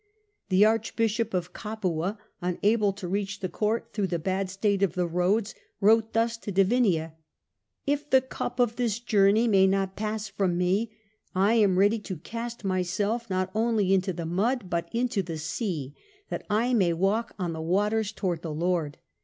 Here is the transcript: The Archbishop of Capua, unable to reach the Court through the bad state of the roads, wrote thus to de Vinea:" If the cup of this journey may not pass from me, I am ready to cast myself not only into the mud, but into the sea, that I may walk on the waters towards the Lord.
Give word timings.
The 0.49 0.65
Archbishop 0.65 1.31
of 1.35 1.53
Capua, 1.53 2.17
unable 2.41 2.91
to 2.91 3.07
reach 3.07 3.39
the 3.39 3.47
Court 3.47 3.89
through 3.93 4.07
the 4.07 4.17
bad 4.17 4.49
state 4.49 4.81
of 4.81 4.95
the 4.95 5.05
roads, 5.05 5.53
wrote 5.79 6.13
thus 6.13 6.37
to 6.37 6.51
de 6.51 6.65
Vinea:" 6.65 7.13
If 7.85 8.09
the 8.09 8.19
cup 8.19 8.59
of 8.59 8.77
this 8.77 8.99
journey 8.99 9.47
may 9.47 9.67
not 9.67 9.95
pass 9.95 10.27
from 10.27 10.57
me, 10.57 10.91
I 11.35 11.53
am 11.53 11.77
ready 11.77 11.99
to 11.99 12.17
cast 12.17 12.63
myself 12.65 13.29
not 13.29 13.51
only 13.53 13.93
into 13.93 14.11
the 14.11 14.25
mud, 14.25 14.71
but 14.71 14.89
into 14.91 15.21
the 15.21 15.37
sea, 15.37 15.95
that 16.29 16.47
I 16.49 16.73
may 16.73 16.93
walk 16.93 17.35
on 17.37 17.53
the 17.53 17.61
waters 17.61 18.11
towards 18.11 18.41
the 18.41 18.51
Lord. 18.51 18.97